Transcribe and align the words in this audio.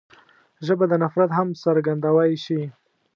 ژبه 0.65 0.85
د 0.89 0.93
نفرت 1.03 1.29
هم 1.37 1.47
څرګندوی 1.63 2.31
شي 2.43 2.61